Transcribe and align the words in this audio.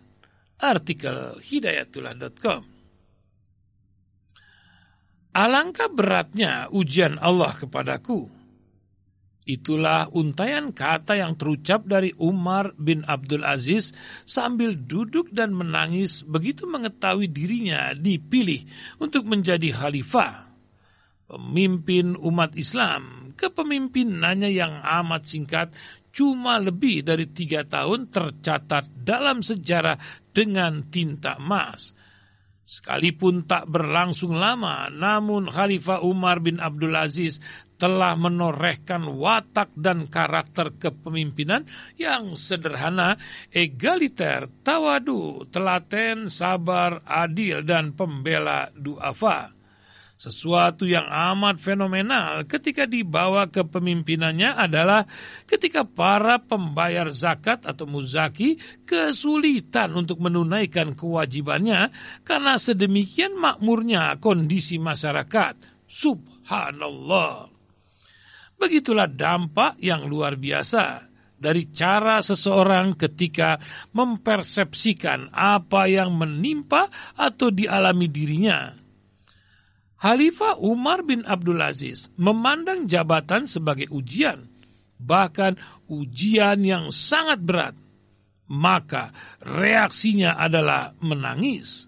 artikel 0.63 1.35
hidayatullah.com 1.43 2.78
Alangkah 5.39 5.87
beratnya 5.87 6.67
ujian 6.67 7.15
Allah 7.15 7.55
kepadaku. 7.55 8.27
Itulah 9.47 10.11
untayan 10.11 10.75
kata 10.75 11.15
yang 11.15 11.39
terucap 11.39 11.87
dari 11.87 12.11
Umar 12.19 12.75
bin 12.75 13.07
Abdul 13.07 13.47
Aziz 13.47 13.95
sambil 14.27 14.75
duduk 14.75 15.31
dan 15.31 15.55
menangis 15.55 16.27
begitu 16.27 16.67
mengetahui 16.67 17.31
dirinya 17.31 17.95
dipilih 17.95 18.67
untuk 18.99 19.23
menjadi 19.31 19.71
khalifah. 19.71 20.51
Pemimpin 21.31 22.19
umat 22.19 22.59
Islam, 22.59 23.31
kepemimpinannya 23.39 24.51
yang 24.51 24.83
amat 24.83 25.23
singkat 25.23 25.71
cuma 26.11 26.59
lebih 26.59 27.07
dari 27.07 27.31
tiga 27.31 27.63
tahun 27.63 28.11
tercatat 28.11 28.91
dalam 29.07 29.39
sejarah 29.39 29.95
dengan 30.35 30.91
tinta 30.91 31.39
emas 31.39 31.95
Sekalipun 32.69 33.49
tak 33.49 33.65
berlangsung 33.65 34.37
lama, 34.37 34.93
namun 34.93 35.49
Khalifah 35.49 36.05
Umar 36.05 36.37
bin 36.37 36.61
Abdul 36.61 36.93
Aziz 36.93 37.41
telah 37.81 38.13
menorehkan 38.13 39.09
watak 39.09 39.73
dan 39.73 40.05
karakter 40.05 40.77
kepemimpinan 40.77 41.65
yang 41.97 42.37
sederhana, 42.37 43.17
egaliter, 43.49 44.45
tawadu, 44.61 45.49
telaten, 45.49 46.29
sabar, 46.29 47.01
adil, 47.09 47.65
dan 47.65 47.97
pembela 47.97 48.69
duafa 48.77 49.58
sesuatu 50.19 50.83
yang 50.83 51.07
amat 51.07 51.63
fenomenal 51.63 52.43
ketika 52.43 52.83
dibawa 52.83 53.47
ke 53.47 53.63
pemimpinannya 53.63 54.51
adalah 54.51 55.07
ketika 55.47 55.87
para 55.87 56.43
pembayar 56.43 57.07
zakat 57.07 57.63
atau 57.63 57.87
muzaki 57.87 58.59
kesulitan 58.83 59.95
untuk 59.95 60.19
menunaikan 60.19 60.91
kewajibannya 60.91 61.95
karena 62.27 62.59
sedemikian 62.59 63.39
makmurnya 63.39 64.19
kondisi 64.19 64.75
masyarakat. 64.75 65.87
Subhanallah. 65.87 67.47
Begitulah 68.59 69.07
dampak 69.07 69.79
yang 69.79 70.03
luar 70.03 70.35
biasa 70.35 71.07
dari 71.39 71.71
cara 71.71 72.19
seseorang 72.19 72.99
ketika 72.99 73.55
mempersepsikan 73.95 75.31
apa 75.31 75.87
yang 75.87 76.11
menimpa 76.11 76.91
atau 77.15 77.47
dialami 77.47 78.11
dirinya 78.11 78.88
Khalifah 79.99 80.63
Umar 80.63 81.03
bin 81.03 81.27
Abdul 81.27 81.59
Aziz 81.59 82.07
memandang 82.15 82.87
jabatan 82.87 83.43
sebagai 83.43 83.91
ujian, 83.91 84.47
bahkan 84.95 85.59
ujian 85.91 86.63
yang 86.63 86.87
sangat 86.87 87.43
berat. 87.43 87.75
Maka 88.49 89.13
reaksinya 89.43 90.39
adalah 90.39 90.95
menangis. 91.03 91.85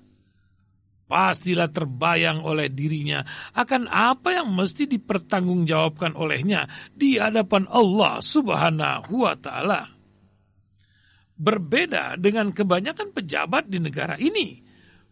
Pastilah 1.07 1.67
terbayang 1.67 2.45
oleh 2.45 2.71
dirinya 2.71 3.25
akan 3.51 3.89
apa 3.89 4.39
yang 4.39 4.53
mesti 4.53 4.87
dipertanggungjawabkan 4.87 6.15
olehnya 6.15 6.69
di 6.93 7.19
hadapan 7.19 7.67
Allah 7.67 8.21
Subhanahu 8.23 9.11
wa 9.25 9.35
Ta'ala. 9.35 9.91
Berbeda 11.35 12.15
dengan 12.21 12.53
kebanyakan 12.53 13.11
pejabat 13.11 13.67
di 13.67 13.81
negara 13.81 14.15
ini 14.21 14.70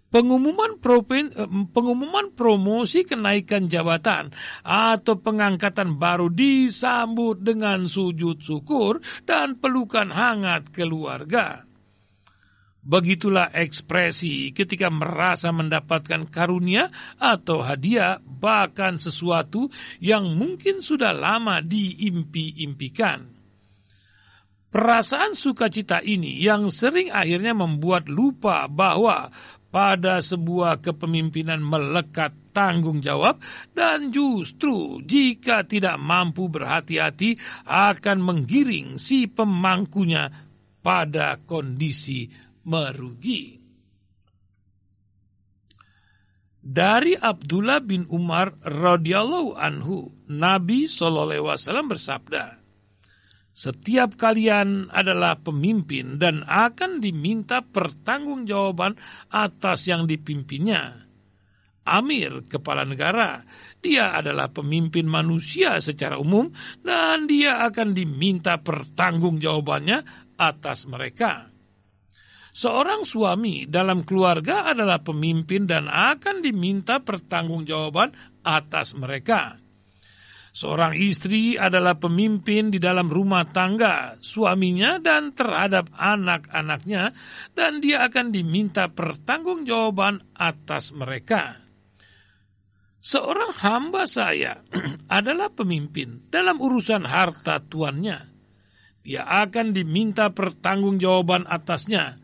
pengumuman 0.09 0.77
provin, 0.81 1.29
eh, 1.33 1.49
pengumuman 1.73 2.33
promosi 2.33 3.05
kenaikan 3.05 3.69
jabatan 3.69 4.33
atau 4.65 5.15
pengangkatan 5.21 5.97
baru 5.97 6.29
disambut 6.29 7.41
dengan 7.41 7.85
sujud 7.85 8.41
syukur 8.41 9.01
dan 9.25 9.57
pelukan 9.57 10.09
hangat 10.09 10.73
keluarga. 10.73 11.69
Begitulah 12.79 13.51
ekspresi 13.53 14.55
ketika 14.55 14.87
merasa 14.89 15.51
mendapatkan 15.53 16.25
karunia 16.31 16.89
atau 17.19 17.61
hadiah, 17.61 18.17
bahkan 18.23 18.95
sesuatu 18.97 19.67
yang 19.99 20.33
mungkin 20.33 20.79
sudah 20.79 21.11
lama 21.11 21.59
diimpi-impikan. 21.59 23.35
Perasaan 24.69 25.33
sukacita 25.33 25.97
ini 26.05 26.39
yang 26.45 26.69
sering 26.69 27.09
akhirnya 27.09 27.57
membuat 27.57 28.05
lupa 28.05 28.69
bahwa 28.69 29.33
pada 29.69 30.21
sebuah 30.21 30.81
kepemimpinan 30.81 31.61
melekat 31.61 32.33
tanggung 32.51 32.99
jawab 32.99 33.37
dan 33.77 34.09
justru 34.09 34.99
jika 35.05 35.63
tidak 35.63 36.01
mampu 36.01 36.49
berhati-hati 36.49 37.37
akan 37.69 38.17
menggiring 38.19 38.97
si 38.97 39.29
pemangkunya 39.29 40.27
pada 40.81 41.37
kondisi 41.45 42.25
merugi. 42.65 43.59
Dari 46.59 47.15
Abdullah 47.15 47.79
bin 47.79 48.05
Umar 48.11 48.53
radhiyallahu 48.61 49.55
anhu, 49.55 50.11
Nabi 50.27 50.85
saw 50.91 51.07
bersabda, 51.87 52.58
setiap 53.59 54.15
kalian 54.15 54.87
adalah 54.87 55.35
pemimpin 55.35 56.15
dan 56.15 56.47
akan 56.47 57.03
diminta 57.03 57.59
pertanggungjawaban 57.59 58.95
atas 59.27 59.83
yang 59.83 60.07
dipimpinnya. 60.07 61.03
Amir, 61.83 62.47
kepala 62.47 62.87
negara, 62.87 63.43
dia 63.83 64.15
adalah 64.15 64.47
pemimpin 64.47 65.03
manusia 65.03 65.75
secara 65.83 66.15
umum 66.15 66.47
dan 66.79 67.27
dia 67.27 67.59
akan 67.67 67.91
diminta 67.91 68.63
pertanggungjawabannya 68.63 70.31
atas 70.39 70.87
mereka. 70.87 71.51
Seorang 72.55 73.03
suami 73.03 73.67
dalam 73.67 74.07
keluarga 74.07 74.71
adalah 74.71 75.03
pemimpin 75.03 75.67
dan 75.67 75.91
akan 75.91 76.39
diminta 76.39 77.03
pertanggungjawaban 77.03 78.39
atas 78.39 78.95
mereka. 78.95 79.59
Seorang 80.49 80.97
istri 80.97 81.55
adalah 81.55 82.01
pemimpin 82.01 82.73
di 82.73 82.81
dalam 82.81 83.05
rumah 83.05 83.45
tangga 83.53 84.17
suaminya 84.17 84.97
dan 84.97 85.37
terhadap 85.37 85.93
anak-anaknya 85.93 87.13
dan 87.53 87.77
dia 87.79 88.01
akan 88.09 88.33
diminta 88.33 88.89
pertanggungjawaban 88.89 90.33
atas 90.33 90.89
mereka. 90.91 91.61
Seorang 92.99 93.55
hamba 93.63 94.03
saya 94.09 94.59
adalah 95.17 95.53
pemimpin 95.53 96.27
dalam 96.27 96.59
urusan 96.59 97.07
harta 97.07 97.63
tuannya. 97.63 98.19
Dia 98.99 99.23
akan 99.25 99.71
diminta 99.71 100.33
pertanggungjawaban 100.35 101.47
atasnya. 101.47 102.19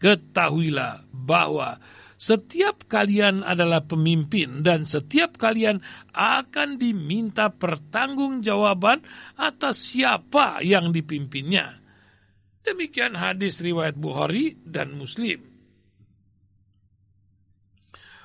Ketahuilah 0.00 1.08
bahwa 1.12 1.76
setiap 2.16 2.88
kalian 2.88 3.44
adalah 3.44 3.84
pemimpin 3.84 4.64
dan 4.64 4.88
setiap 4.88 5.36
kalian 5.36 5.84
akan 6.16 6.80
diminta 6.80 7.52
pertanggungjawaban 7.52 9.04
atas 9.36 9.92
siapa 9.92 10.64
yang 10.64 10.96
dipimpinnya. 10.96 11.76
Demikian 12.64 13.14
hadis 13.20 13.60
riwayat 13.60 14.00
Bukhari 14.00 14.56
dan 14.64 14.96
Muslim. 14.96 15.44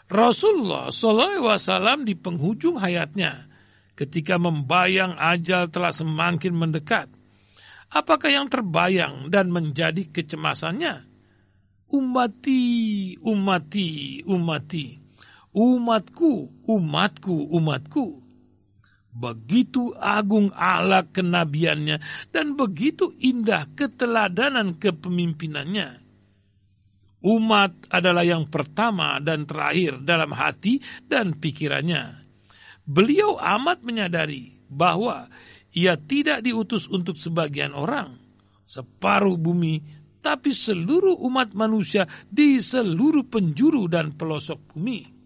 Rasulullah 0.08 0.88
SAW 0.92 2.04
di 2.08 2.16
penghujung 2.16 2.80
hayatnya 2.80 3.48
ketika 3.96 4.40
membayang 4.40 5.20
ajal 5.20 5.68
telah 5.68 5.92
semakin 5.92 6.56
mendekat. 6.56 7.08
Apakah 7.92 8.32
yang 8.32 8.48
terbayang 8.48 9.28
dan 9.28 9.52
menjadi 9.52 10.08
kecemasannya? 10.08 11.11
Umati, 11.92 12.64
umati, 13.20 14.24
umati, 14.24 14.86
umatku, 15.52 16.32
umatku, 16.66 17.36
umatku. 17.52 18.06
Begitu 19.12 19.92
agung 20.00 20.56
Allah 20.56 21.04
kenabiannya 21.04 22.00
dan 22.32 22.56
begitu 22.56 23.12
indah 23.20 23.68
keteladanan 23.76 24.80
kepemimpinannya. 24.80 26.00
Umat 27.22 27.92
adalah 27.92 28.26
yang 28.26 28.50
pertama 28.50 29.22
dan 29.22 29.46
terakhir 29.46 30.02
dalam 30.02 30.32
hati 30.34 30.82
dan 31.06 31.38
pikirannya. 31.38 32.24
Beliau 32.88 33.38
amat 33.38 33.86
menyadari 33.86 34.58
bahwa 34.66 35.30
ia 35.76 36.00
tidak 36.00 36.42
diutus 36.42 36.90
untuk 36.90 37.20
sebagian 37.20 37.76
orang. 37.78 38.18
Separuh 38.66 39.36
bumi 39.36 40.01
tapi 40.22 40.54
seluruh 40.54 41.18
umat 41.26 41.58
manusia 41.58 42.06
di 42.30 42.62
seluruh 42.62 43.28
penjuru 43.28 43.90
dan 43.90 44.14
pelosok 44.14 44.72
bumi. 44.72 45.22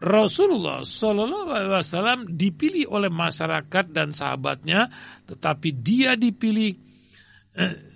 Rasulullah 0.00 0.80
Shallallahu 0.80 1.48
Alaihi 1.52 1.72
Wasallam 1.76 2.20
dipilih 2.32 2.88
oleh 2.88 3.12
masyarakat 3.12 3.84
dan 3.92 4.16
sahabatnya, 4.16 4.88
tetapi 5.28 5.68
dia 5.76 6.16
dipilih. 6.16 6.72
Eh, 7.56 7.90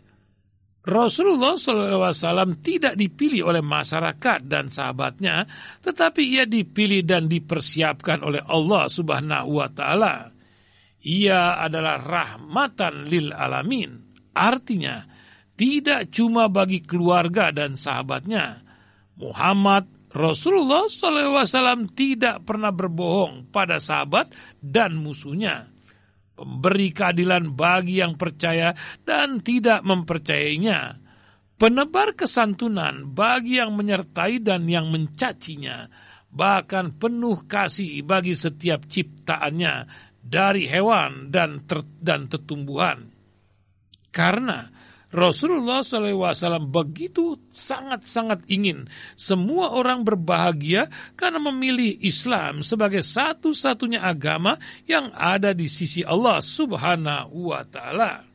Rasulullah 0.85 1.57
SAW 1.57 2.61
tidak 2.61 2.93
dipilih 2.93 3.49
oleh 3.49 3.65
masyarakat 3.65 4.45
dan 4.45 4.69
sahabatnya, 4.69 5.49
tetapi 5.81 6.21
ia 6.21 6.45
dipilih 6.45 7.01
dan 7.09 7.25
dipersiapkan 7.25 8.21
oleh 8.21 8.45
Allah 8.45 8.85
Subhanahu 8.93 9.65
wa 9.65 9.69
Ta'ala. 9.73 10.29
Ia 11.09 11.57
adalah 11.57 12.05
rahmatan 12.05 13.09
lil 13.09 13.33
alamin, 13.33 14.14
artinya 14.35 15.07
tidak 15.55 16.11
cuma 16.11 16.51
bagi 16.51 16.83
keluarga 16.83 17.55
dan 17.55 17.79
sahabatnya. 17.79 18.67
Muhammad 19.15 19.87
Rasulullah 20.15 20.87
SAW 20.87 21.91
tidak 21.95 22.47
pernah 22.47 22.71
berbohong 22.71 23.51
pada 23.51 23.79
sahabat 23.79 24.31
dan 24.59 24.95
musuhnya. 24.99 25.71
Pemberi 26.35 26.91
keadilan 26.91 27.55
bagi 27.55 28.03
yang 28.03 28.19
percaya 28.19 28.75
dan 29.07 29.43
tidak 29.43 29.87
mempercayainya. 29.87 30.99
Penebar 31.55 32.19
kesantunan 32.19 33.15
bagi 33.15 33.63
yang 33.63 33.79
menyertai 33.79 34.43
dan 34.43 34.67
yang 34.67 34.91
mencacinya. 34.91 35.87
Bahkan 36.35 36.99
penuh 36.99 37.47
kasih 37.47 38.03
bagi 38.03 38.35
setiap 38.35 38.91
ciptaannya 38.91 39.87
dari 40.19 40.67
hewan 40.67 41.31
dan, 41.31 41.63
ter, 41.63 41.87
dan. 42.03 42.27
Karena 44.15 44.71
Rasulullah 45.15 45.87
SAW 45.87 46.67
begitu 46.67 47.39
sangat-sangat 47.47 48.51
ingin 48.51 48.91
semua 49.15 49.71
orang 49.71 50.03
berbahagia 50.03 50.91
karena 51.15 51.39
memilih 51.39 52.03
Islam 52.03 52.67
sebagai 52.67 53.03
satu-satunya 53.03 54.03
agama 54.03 54.59
yang 54.91 55.15
ada 55.15 55.55
di 55.55 55.71
sisi 55.71 56.03
Allah 56.03 56.43
Subhanahu 56.43 57.55
wa 57.55 57.63
Ta'ala. 57.63 58.27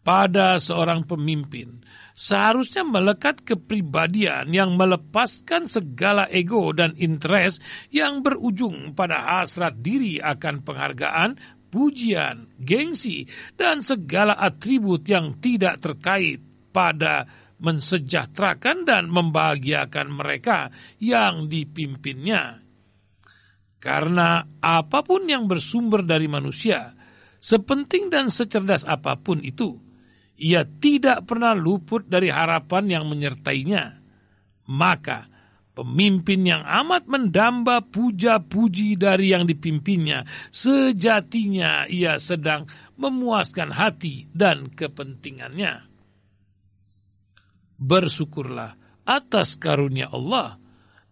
Pada 0.00 0.56
seorang 0.56 1.04
pemimpin, 1.04 1.82
seharusnya 2.16 2.86
melekat 2.86 3.44
kepribadian 3.44 4.48
yang 4.48 4.72
melepaskan 4.78 5.68
segala 5.68 6.24
ego 6.32 6.72
dan 6.72 6.96
interest 6.96 7.60
yang 7.92 8.24
berujung 8.24 8.96
pada 8.96 9.28
hasrat 9.28 9.76
diri 9.84 10.16
akan 10.16 10.64
penghargaan, 10.64 11.30
pujian, 11.70 12.50
gengsi, 12.58 13.24
dan 13.54 13.80
segala 13.80 14.34
atribut 14.36 15.06
yang 15.06 15.38
tidak 15.38 15.78
terkait 15.78 16.42
pada 16.74 17.24
mensejahterakan 17.60 18.88
dan 18.88 19.06
membahagiakan 19.08 20.08
mereka 20.10 20.74
yang 20.98 21.46
dipimpinnya. 21.46 22.58
Karena 23.80 24.44
apa 24.60 25.00
pun 25.00 25.24
yang 25.24 25.48
bersumber 25.48 26.04
dari 26.04 26.28
manusia, 26.28 26.92
sepenting 27.40 28.12
dan 28.12 28.28
secerdas 28.28 28.84
apa 28.84 29.16
pun 29.16 29.40
itu, 29.40 29.72
ia 30.40 30.64
tidak 30.64 31.24
pernah 31.28 31.56
luput 31.56 32.04
dari 32.08 32.28
harapan 32.28 33.00
yang 33.00 33.04
menyertainya. 33.08 34.00
Maka, 34.68 35.28
Pemimpin 35.70 36.42
yang 36.50 36.66
amat 36.66 37.06
mendamba 37.06 37.78
puja-puji 37.80 38.98
dari 38.98 39.30
yang 39.30 39.46
dipimpinnya, 39.46 40.26
sejatinya 40.50 41.86
ia 41.86 42.18
sedang 42.18 42.66
memuaskan 42.98 43.70
hati 43.70 44.26
dan 44.34 44.74
kepentingannya. 44.74 45.86
Bersyukurlah 47.80 48.76
atas 49.06 49.56
karunia 49.56 50.10
Allah 50.10 50.58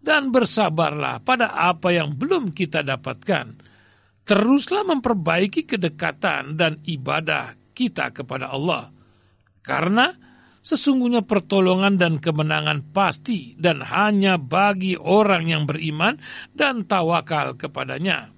dan 0.03 0.35
bersabarlah 0.35 1.23
pada 1.23 1.55
apa 1.55 1.95
yang 1.95 2.19
belum 2.19 2.51
kita 2.51 2.83
dapatkan. 2.83 3.47
Teruslah 4.27 4.85
memperbaiki 4.85 5.65
kedekatan 5.65 6.59
dan 6.59 6.83
ibadah 6.85 7.57
kita 7.73 8.13
kepada 8.13 8.53
Allah. 8.53 8.93
Karena 9.65 10.28
Sesungguhnya 10.69 11.25
pertolongan 11.25 11.97
dan 11.97 12.21
kemenangan 12.21 12.93
pasti 12.93 13.57
dan 13.57 13.81
hanya 13.81 14.37
bagi 14.37 15.01
orang 15.01 15.49
yang 15.49 15.65
beriman 15.65 16.21
dan 16.53 16.85
tawakal 16.85 17.57
kepadanya. 17.57 18.29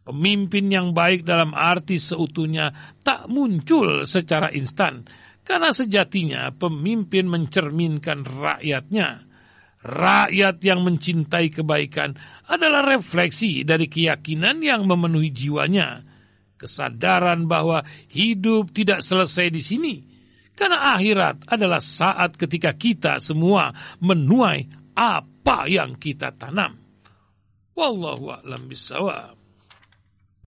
Pemimpin 0.00 0.72
yang 0.72 0.96
baik 0.96 1.28
dalam 1.28 1.52
arti 1.52 2.00
seutuhnya 2.00 2.96
tak 3.04 3.28
muncul 3.28 4.08
secara 4.08 4.48
instan, 4.56 5.04
karena 5.44 5.76
sejatinya 5.76 6.56
pemimpin 6.56 7.28
mencerminkan 7.28 8.24
rakyatnya. 8.24 9.28
Rakyat 9.84 10.56
yang 10.64 10.80
mencintai 10.88 11.52
kebaikan 11.52 12.16
adalah 12.48 12.80
refleksi 12.80 13.60
dari 13.60 13.92
keyakinan 13.92 14.64
yang 14.64 14.88
memenuhi 14.88 15.28
jiwanya. 15.28 16.00
Kesadaran 16.56 17.44
bahwa 17.44 17.84
hidup 18.08 18.72
tidak 18.72 19.04
selesai 19.04 19.52
di 19.52 19.60
sini, 19.60 19.94
karena 20.52 20.94
akhirat 20.94 21.48
adalah 21.48 21.80
saat 21.82 22.36
ketika 22.36 22.76
kita 22.76 23.18
semua 23.18 23.72
menuai 23.98 24.68
apa 24.94 25.66
yang 25.66 25.96
kita 25.96 26.30
tanam. 26.36 26.76
Wallahu 27.72 28.30
a'lam 28.30 28.68
bishawab. 28.68 29.41